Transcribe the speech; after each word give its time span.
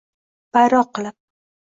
Bayroq 0.57 0.89
qilib 0.99 1.17